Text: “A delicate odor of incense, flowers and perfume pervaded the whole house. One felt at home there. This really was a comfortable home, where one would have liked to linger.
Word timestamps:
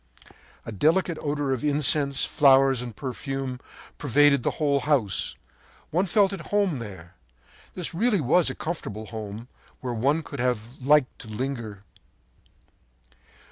“A 0.65 0.71
delicate 0.71 1.19
odor 1.21 1.53
of 1.53 1.63
incense, 1.63 2.25
flowers 2.25 2.81
and 2.81 2.95
perfume 2.95 3.59
pervaded 3.99 4.41
the 4.41 4.49
whole 4.57 4.79
house. 4.79 5.35
One 5.91 6.07
felt 6.07 6.33
at 6.33 6.47
home 6.47 6.79
there. 6.79 7.13
This 7.75 7.93
really 7.93 8.19
was 8.19 8.49
a 8.49 8.55
comfortable 8.55 9.05
home, 9.05 9.47
where 9.79 9.93
one 9.93 10.23
would 10.31 10.39
have 10.39 10.81
liked 10.81 11.19
to 11.19 11.27
linger. 11.27 11.83